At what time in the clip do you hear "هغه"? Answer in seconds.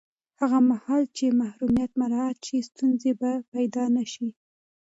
0.39-0.59